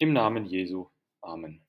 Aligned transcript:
Im 0.00 0.12
Namen 0.12 0.46
Jesu. 0.46 0.86
Amen. 1.22 1.66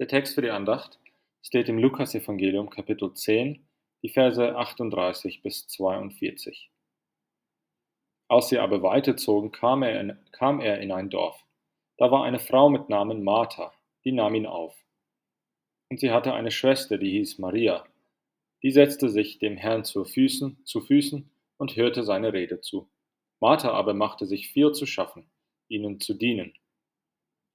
Der 0.00 0.08
Text 0.08 0.34
für 0.34 0.42
die 0.42 0.50
Andacht 0.50 0.98
steht 1.40 1.68
im 1.68 1.78
Lukasevangelium 1.78 2.68
Kapitel 2.68 3.14
10, 3.14 3.64
die 4.02 4.08
Verse 4.08 4.56
38 4.56 5.40
bis 5.40 5.68
42. 5.68 6.72
Als 8.26 8.48
sie 8.48 8.58
aber 8.58 8.82
weiterzogen, 8.82 9.52
kam 9.52 9.84
er, 9.84 10.00
in, 10.00 10.18
kam 10.32 10.58
er 10.58 10.80
in 10.80 10.90
ein 10.90 11.10
Dorf. 11.10 11.46
Da 11.96 12.10
war 12.10 12.24
eine 12.24 12.40
Frau 12.40 12.68
mit 12.68 12.88
Namen 12.88 13.22
Martha, 13.22 13.72
die 14.04 14.10
nahm 14.10 14.34
ihn 14.34 14.46
auf. 14.46 14.76
Und 15.90 16.00
sie 16.00 16.10
hatte 16.10 16.32
eine 16.34 16.50
Schwester, 16.50 16.98
die 16.98 17.12
hieß 17.12 17.38
Maria. 17.38 17.86
Die 18.64 18.72
setzte 18.72 19.08
sich 19.08 19.38
dem 19.38 19.56
Herrn 19.56 19.84
zu 19.84 20.04
Füßen, 20.04 20.64
zu 20.64 20.80
Füßen 20.80 21.30
und 21.56 21.76
hörte 21.76 22.02
seine 22.02 22.32
Rede 22.32 22.60
zu. 22.60 22.90
Martha 23.38 23.70
aber 23.70 23.94
machte 23.94 24.26
sich 24.26 24.48
viel 24.48 24.72
zu 24.72 24.86
schaffen, 24.86 25.30
ihnen 25.68 26.00
zu 26.00 26.14
dienen. 26.14 26.52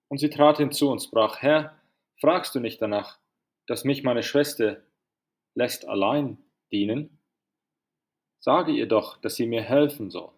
Und 0.09 0.19
sie 0.19 0.29
trat 0.29 0.57
hinzu 0.57 0.89
und 0.89 1.01
sprach, 1.01 1.41
Herr, 1.41 1.77
fragst 2.19 2.55
du 2.55 2.59
nicht 2.59 2.81
danach, 2.81 3.19
dass 3.67 3.83
mich 3.83 4.03
meine 4.03 4.23
Schwester 4.23 4.81
lässt 5.53 5.85
allein 5.87 6.37
dienen? 6.71 7.19
Sage 8.39 8.71
ihr 8.71 8.87
doch, 8.87 9.17
dass 9.17 9.35
sie 9.35 9.47
mir 9.47 9.61
helfen 9.61 10.09
soll. 10.09 10.31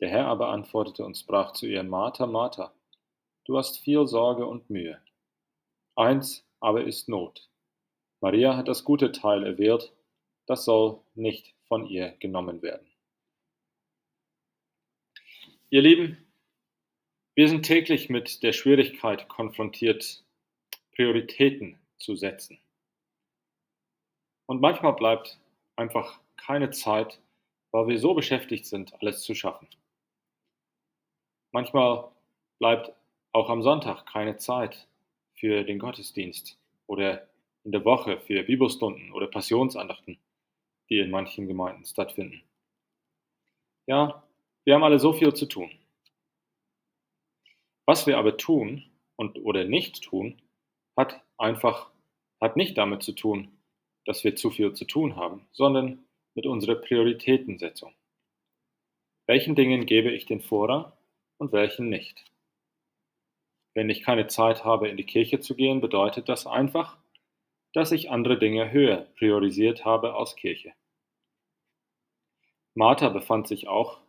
Der 0.00 0.08
Herr 0.08 0.26
aber 0.26 0.48
antwortete 0.48 1.04
und 1.04 1.16
sprach 1.16 1.52
zu 1.52 1.66
ihr, 1.66 1.82
Martha, 1.82 2.26
Martha, 2.26 2.72
du 3.44 3.56
hast 3.56 3.78
viel 3.78 4.06
Sorge 4.06 4.46
und 4.46 4.70
Mühe. 4.70 5.00
Eins 5.96 6.46
aber 6.60 6.84
ist 6.84 7.08
Not. 7.08 7.48
Maria 8.20 8.56
hat 8.56 8.68
das 8.68 8.84
gute 8.84 9.12
Teil 9.12 9.44
erwählt, 9.44 9.92
das 10.46 10.64
soll 10.64 11.00
nicht 11.14 11.54
von 11.68 11.86
ihr 11.86 12.10
genommen 12.18 12.62
werden. 12.62 12.86
Ihr 15.70 15.82
Lieben, 15.82 16.23
wir 17.34 17.48
sind 17.48 17.62
täglich 17.64 18.08
mit 18.10 18.42
der 18.42 18.52
Schwierigkeit 18.52 19.28
konfrontiert, 19.28 20.24
Prioritäten 20.94 21.78
zu 21.98 22.14
setzen. 22.14 22.58
Und 24.46 24.60
manchmal 24.60 24.92
bleibt 24.92 25.40
einfach 25.76 26.20
keine 26.36 26.70
Zeit, 26.70 27.20
weil 27.72 27.88
wir 27.88 27.98
so 27.98 28.14
beschäftigt 28.14 28.66
sind, 28.66 28.94
alles 29.00 29.22
zu 29.22 29.34
schaffen. 29.34 29.66
Manchmal 31.50 32.08
bleibt 32.58 32.92
auch 33.32 33.50
am 33.50 33.62
Sonntag 33.62 34.06
keine 34.06 34.36
Zeit 34.36 34.86
für 35.34 35.64
den 35.64 35.78
Gottesdienst 35.78 36.56
oder 36.86 37.26
in 37.64 37.72
der 37.72 37.84
Woche 37.84 38.20
für 38.20 38.42
Bibelstunden 38.44 39.10
oder 39.12 39.26
Passionsandachten, 39.26 40.18
die 40.88 40.98
in 40.98 41.10
manchen 41.10 41.48
Gemeinden 41.48 41.84
stattfinden. 41.84 42.42
Ja, 43.86 44.22
wir 44.64 44.74
haben 44.74 44.84
alle 44.84 44.98
so 44.98 45.12
viel 45.12 45.34
zu 45.34 45.46
tun. 45.46 45.70
Was 47.86 48.06
wir 48.06 48.18
aber 48.18 48.36
tun 48.36 48.84
und 49.16 49.38
oder 49.38 49.64
nicht 49.64 50.02
tun, 50.02 50.40
hat 50.96 51.22
einfach 51.36 51.90
hat 52.40 52.56
nicht 52.56 52.76
damit 52.76 53.02
zu 53.02 53.12
tun, 53.12 53.56
dass 54.04 54.22
wir 54.24 54.36
zu 54.36 54.50
viel 54.50 54.74
zu 54.74 54.84
tun 54.84 55.16
haben, 55.16 55.46
sondern 55.52 56.04
mit 56.34 56.46
unserer 56.46 56.74
Prioritätensetzung. 56.74 57.94
Welchen 59.26 59.54
Dingen 59.54 59.86
gebe 59.86 60.10
ich 60.10 60.26
den 60.26 60.40
Vorrang 60.40 60.92
und 61.38 61.52
welchen 61.52 61.88
nicht? 61.88 62.24
Wenn 63.72 63.88
ich 63.88 64.02
keine 64.02 64.26
Zeit 64.26 64.64
habe, 64.64 64.88
in 64.88 64.96
die 64.96 65.06
Kirche 65.06 65.40
zu 65.40 65.54
gehen, 65.54 65.80
bedeutet 65.80 66.28
das 66.28 66.46
einfach, 66.46 66.98
dass 67.72 67.92
ich 67.92 68.10
andere 68.10 68.38
Dinge 68.38 68.70
höher 68.70 69.06
priorisiert 69.16 69.84
habe 69.84 70.14
als 70.14 70.36
Kirche. 70.36 70.74
Martha 72.74 73.08
befand 73.08 73.48
sich 73.48 73.68
auch 73.68 74.00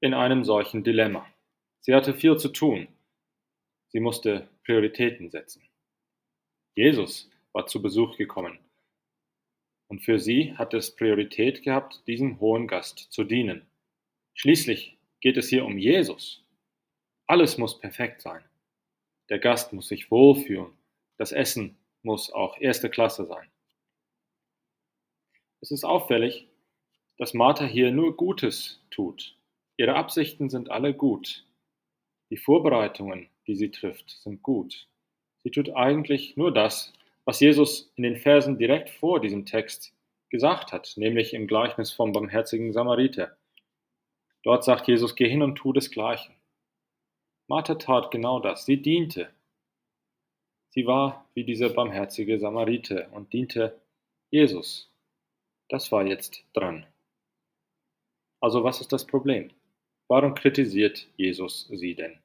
in 0.00 0.12
einem 0.12 0.44
solchen 0.44 0.82
Dilemma. 0.82 1.26
Sie 1.80 1.94
hatte 1.94 2.14
viel 2.14 2.36
zu 2.36 2.48
tun 2.48 2.88
Sie 3.88 4.00
musste 4.00 4.48
Prioritäten 4.64 5.30
setzen. 5.30 5.62
Jesus 6.74 7.30
war 7.52 7.66
zu 7.66 7.80
Besuch 7.80 8.16
gekommen. 8.16 8.58
Und 9.88 10.00
für 10.00 10.18
sie 10.18 10.54
hat 10.56 10.74
es 10.74 10.94
Priorität 10.94 11.62
gehabt, 11.62 12.02
diesem 12.06 12.40
hohen 12.40 12.66
Gast 12.66 12.98
zu 12.98 13.24
dienen. 13.24 13.66
Schließlich 14.34 14.98
geht 15.20 15.36
es 15.36 15.48
hier 15.48 15.64
um 15.64 15.78
Jesus. 15.78 16.44
Alles 17.26 17.58
muss 17.58 17.78
perfekt 17.78 18.20
sein. 18.20 18.44
Der 19.28 19.38
Gast 19.38 19.72
muss 19.72 19.88
sich 19.88 20.10
wohlfühlen. 20.10 20.72
Das 21.16 21.32
Essen 21.32 21.76
muss 22.02 22.30
auch 22.30 22.58
erste 22.58 22.90
Klasse 22.90 23.26
sein. 23.26 23.48
Es 25.60 25.70
ist 25.70 25.84
auffällig, 25.84 26.46
dass 27.16 27.34
Martha 27.34 27.64
hier 27.64 27.90
nur 27.90 28.16
Gutes 28.16 28.84
tut. 28.90 29.36
Ihre 29.76 29.94
Absichten 29.94 30.50
sind 30.50 30.70
alle 30.70 30.94
gut. 30.94 31.46
Die 32.30 32.36
Vorbereitungen 32.36 33.28
die 33.46 33.56
sie 33.56 33.70
trifft, 33.70 34.10
sind 34.10 34.42
gut. 34.42 34.88
Sie 35.42 35.50
tut 35.50 35.70
eigentlich 35.76 36.36
nur 36.36 36.52
das, 36.52 36.92
was 37.24 37.40
Jesus 37.40 37.92
in 37.96 38.02
den 38.02 38.16
Versen 38.16 38.58
direkt 38.58 38.90
vor 38.90 39.20
diesem 39.20 39.46
Text 39.46 39.94
gesagt 40.30 40.72
hat, 40.72 40.94
nämlich 40.96 41.34
im 41.34 41.46
Gleichnis 41.46 41.92
vom 41.92 42.12
barmherzigen 42.12 42.72
Samariter. 42.72 43.36
Dort 44.42 44.64
sagt 44.64 44.88
Jesus, 44.88 45.14
geh 45.16 45.28
hin 45.28 45.42
und 45.42 45.56
tu 45.56 45.72
desgleichen. 45.72 46.34
Martha 47.48 47.76
tat 47.76 48.10
genau 48.10 48.40
das. 48.40 48.64
Sie 48.64 48.76
diente. 48.76 49.30
Sie 50.70 50.86
war 50.86 51.28
wie 51.34 51.44
dieser 51.44 51.68
barmherzige 51.68 52.38
Samariter 52.38 53.12
und 53.12 53.32
diente 53.32 53.80
Jesus. 54.30 54.90
Das 55.68 55.90
war 55.90 56.04
jetzt 56.04 56.44
dran. 56.52 56.86
Also 58.40 58.62
was 58.62 58.80
ist 58.80 58.92
das 58.92 59.06
Problem? 59.06 59.50
Warum 60.08 60.34
kritisiert 60.34 61.08
Jesus 61.16 61.66
sie 61.68 61.94
denn? 61.94 62.18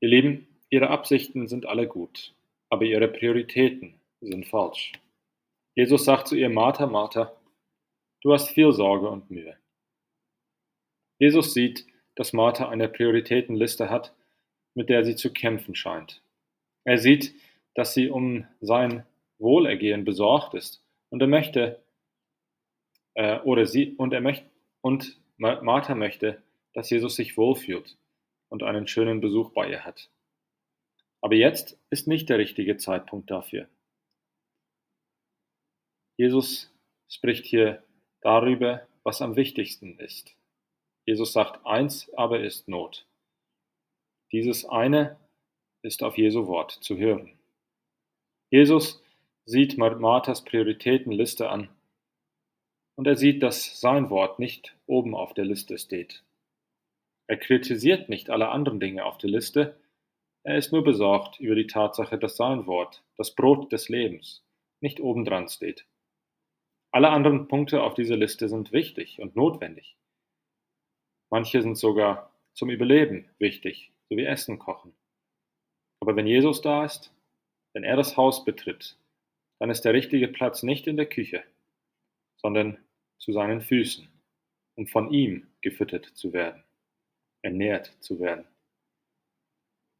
Ihr 0.00 0.08
Lieben, 0.10 0.46
Ihre 0.70 0.90
Absichten 0.90 1.48
sind 1.48 1.66
alle 1.66 1.88
gut, 1.88 2.32
aber 2.70 2.84
Ihre 2.84 3.08
Prioritäten 3.08 3.94
sind 4.20 4.46
falsch. 4.46 4.92
Jesus 5.74 6.04
sagt 6.04 6.28
zu 6.28 6.36
ihr, 6.36 6.48
Martha, 6.48 6.86
Martha, 6.86 7.32
du 8.22 8.32
hast 8.32 8.50
viel 8.50 8.72
Sorge 8.72 9.08
und 9.08 9.30
Mühe. 9.30 9.56
Jesus 11.18 11.52
sieht, 11.52 11.84
dass 12.14 12.32
Martha 12.32 12.68
eine 12.68 12.88
Prioritätenliste 12.88 13.90
hat, 13.90 14.12
mit 14.74 14.88
der 14.88 15.04
sie 15.04 15.16
zu 15.16 15.32
kämpfen 15.32 15.74
scheint. 15.74 16.22
Er 16.84 16.98
sieht, 16.98 17.34
dass 17.74 17.94
sie 17.94 18.08
um 18.08 18.46
sein 18.60 19.04
Wohlergehen 19.38 20.04
besorgt 20.04 20.54
ist 20.54 20.82
und 21.10 21.20
er 21.20 21.28
möchte, 21.28 21.82
äh, 23.14 23.40
oder 23.40 23.66
sie, 23.66 23.94
und 23.96 24.12
er 24.12 24.20
möchte, 24.20 24.46
und 24.80 25.18
Martha 25.36 25.94
möchte, 25.94 26.42
dass 26.74 26.90
Jesus 26.90 27.16
sich 27.16 27.36
wohlfühlt 27.36 27.96
und 28.48 28.62
einen 28.62 28.86
schönen 28.86 29.20
Besuch 29.20 29.50
bei 29.50 29.68
ihr 29.68 29.84
hat. 29.84 30.10
Aber 31.20 31.34
jetzt 31.34 31.78
ist 31.90 32.06
nicht 32.06 32.28
der 32.28 32.38
richtige 32.38 32.76
Zeitpunkt 32.76 33.30
dafür. 33.30 33.68
Jesus 36.16 36.72
spricht 37.08 37.46
hier 37.46 37.82
darüber, 38.20 38.86
was 39.02 39.22
am 39.22 39.36
wichtigsten 39.36 39.98
ist. 39.98 40.34
Jesus 41.06 41.32
sagt, 41.32 41.64
eins 41.64 42.12
aber 42.14 42.40
ist 42.40 42.68
Not. 42.68 43.06
Dieses 44.32 44.66
eine 44.66 45.18
ist 45.82 46.02
auf 46.02 46.18
Jesu 46.18 46.46
Wort 46.46 46.72
zu 46.72 46.98
hören. 46.98 47.38
Jesus 48.50 49.02
sieht 49.46 49.78
Marthas 49.78 50.44
Prioritätenliste 50.44 51.48
an 51.48 51.70
und 52.96 53.06
er 53.06 53.16
sieht, 53.16 53.42
dass 53.42 53.80
sein 53.80 54.10
Wort 54.10 54.38
nicht 54.38 54.76
oben 54.86 55.14
auf 55.14 55.32
der 55.32 55.44
Liste 55.44 55.78
steht. 55.78 56.22
Er 57.28 57.36
kritisiert 57.36 58.08
nicht 58.08 58.30
alle 58.30 58.48
anderen 58.48 58.80
Dinge 58.80 59.04
auf 59.04 59.18
der 59.18 59.30
Liste, 59.30 59.78
er 60.44 60.56
ist 60.56 60.72
nur 60.72 60.82
besorgt 60.82 61.38
über 61.40 61.54
die 61.54 61.66
Tatsache, 61.66 62.18
dass 62.18 62.38
sein 62.38 62.66
Wort, 62.66 63.04
das 63.18 63.34
Brot 63.34 63.70
des 63.70 63.90
Lebens, 63.90 64.42
nicht 64.80 64.98
obendran 64.98 65.46
steht. 65.48 65.86
Alle 66.90 67.10
anderen 67.10 67.48
Punkte 67.48 67.82
auf 67.82 67.92
dieser 67.92 68.16
Liste 68.16 68.48
sind 68.48 68.72
wichtig 68.72 69.20
und 69.20 69.36
notwendig. 69.36 69.98
Manche 71.30 71.60
sind 71.60 71.76
sogar 71.76 72.32
zum 72.54 72.70
Überleben 72.70 73.28
wichtig, 73.38 73.92
so 74.08 74.16
wie 74.16 74.24
Essen 74.24 74.58
kochen. 74.58 74.94
Aber 76.00 76.16
wenn 76.16 76.26
Jesus 76.26 76.62
da 76.62 76.86
ist, 76.86 77.12
wenn 77.74 77.84
er 77.84 77.96
das 77.96 78.16
Haus 78.16 78.46
betritt, 78.46 78.96
dann 79.58 79.68
ist 79.68 79.82
der 79.82 79.92
richtige 79.92 80.28
Platz 80.28 80.62
nicht 80.62 80.86
in 80.86 80.96
der 80.96 81.06
Küche, 81.06 81.44
sondern 82.36 82.78
zu 83.18 83.32
seinen 83.32 83.60
Füßen, 83.60 84.08
um 84.76 84.86
von 84.86 85.12
ihm 85.12 85.46
gefüttert 85.60 86.06
zu 86.06 86.32
werden 86.32 86.64
ernährt 87.42 87.92
zu 88.00 88.20
werden. 88.20 88.44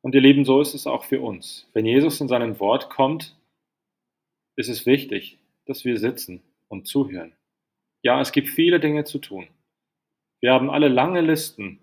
Und 0.01 0.15
ihr 0.15 0.21
Lieben, 0.21 0.45
so 0.45 0.61
ist 0.61 0.75
es 0.75 0.87
auch 0.87 1.05
für 1.05 1.21
uns. 1.21 1.69
Wenn 1.73 1.87
Jesus 1.87 2.21
in 2.21 2.29
seinem 2.29 2.61
Wort 2.61 2.89
kommt, 2.89 3.37
ist 4.57 4.69
es 4.69 4.87
wichtig, 4.87 5.39
dass 5.67 5.85
wir 5.85 5.99
sitzen 5.99 6.43
und 6.69 6.87
zuhören. 6.87 7.33
Ja, 8.03 8.21
es 8.21 8.33
gibt 8.33 8.49
viele 8.49 8.81
Dinge 8.81 9.05
zu 9.05 9.19
tun. 9.19 9.49
Wir 10.41 10.53
haben 10.53 10.71
alle 10.71 10.89
lange 10.89 11.21
Listen 11.21 11.81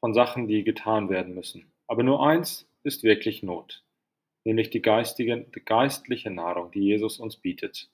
von 0.00 0.12
Sachen, 0.12 0.48
die 0.48 0.64
getan 0.64 1.08
werden 1.08 1.34
müssen. 1.34 1.70
Aber 1.86 2.02
nur 2.02 2.26
eins 2.26 2.68
ist 2.82 3.04
wirklich 3.04 3.42
Not, 3.42 3.84
nämlich 4.44 4.70
die, 4.70 4.82
geistige, 4.82 5.46
die 5.54 5.60
geistliche 5.60 6.30
Nahrung, 6.30 6.70
die 6.72 6.80
Jesus 6.80 7.18
uns 7.20 7.36
bietet. 7.36 7.88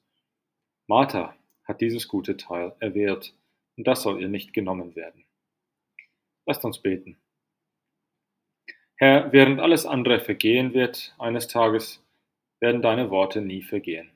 Martha 0.86 1.36
hat 1.64 1.80
dieses 1.80 2.08
gute 2.08 2.36
Teil 2.36 2.74
erwählt 2.78 3.34
und 3.76 3.86
das 3.86 4.02
soll 4.02 4.20
ihr 4.20 4.28
nicht 4.28 4.52
genommen 4.52 4.94
werden. 4.94 5.24
Lasst 6.46 6.64
uns 6.64 6.78
beten. 6.78 7.18
Herr, 8.98 9.32
während 9.32 9.60
alles 9.60 9.84
andere 9.84 10.20
vergehen 10.20 10.72
wird, 10.72 11.14
eines 11.18 11.48
Tages 11.48 12.02
werden 12.60 12.80
deine 12.80 13.10
Worte 13.10 13.42
nie 13.42 13.62
vergehen. 13.62 14.10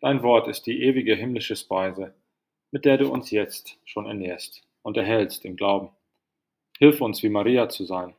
Dein 0.00 0.22
Wort 0.22 0.48
ist 0.48 0.66
die 0.66 0.82
ewige 0.82 1.14
himmlische 1.14 1.56
Speise, 1.56 2.14
mit 2.70 2.84
der 2.84 2.98
du 2.98 3.10
uns 3.10 3.30
jetzt 3.30 3.78
schon 3.84 4.06
ernährst 4.06 4.62
und 4.82 4.96
erhältst 4.96 5.44
im 5.44 5.56
Glauben. 5.56 5.90
Hilf 6.76 7.00
uns, 7.00 7.22
wie 7.22 7.30
Maria 7.30 7.68
zu 7.68 7.84
sein, 7.84 8.14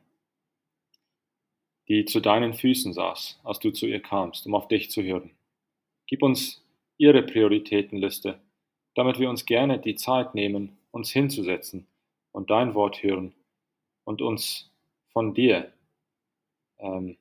die 1.88 2.06
zu 2.06 2.20
deinen 2.20 2.54
Füßen 2.54 2.92
saß, 2.92 3.40
als 3.44 3.58
du 3.60 3.70
zu 3.70 3.86
ihr 3.86 4.00
kamst, 4.00 4.46
um 4.46 4.54
auf 4.54 4.66
dich 4.68 4.90
zu 4.90 5.02
hören. 5.02 5.30
Gib 6.06 6.22
uns 6.22 6.66
ihre 6.96 7.22
Prioritätenliste, 7.22 8.40
damit 8.94 9.18
wir 9.18 9.30
uns 9.30 9.46
gerne 9.46 9.78
die 9.78 9.94
Zeit 9.94 10.34
nehmen, 10.34 10.78
uns 10.90 11.10
hinzusetzen 11.10 11.86
und 12.32 12.50
dein 12.50 12.74
Wort 12.74 13.02
hören 13.02 13.34
und 14.04 14.22
uns 14.22 14.70
von 15.12 15.34
dir 15.34 15.72
ähm, 16.78 17.16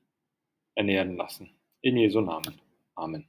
ernähren 0.75 1.15
lassen. 1.17 1.49
In 1.81 1.97
Jesu 1.97 2.21
Namen. 2.21 2.59
Amen. 2.95 3.28